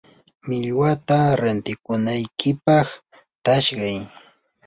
millwata 0.47 1.17
rantikunaykipaq 1.41 2.87
taqshay. 3.43 3.97